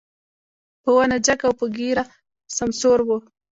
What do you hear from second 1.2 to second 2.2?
جګ او په ږيره